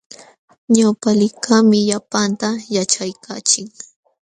Ñawpaqlikaqmi 0.75 1.77
llapanta 1.87 2.47
yaćhaykaachin. 2.75 3.67